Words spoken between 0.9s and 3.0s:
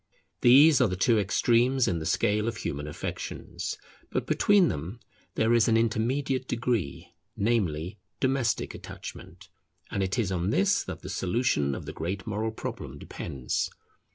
two extremes in the scale of human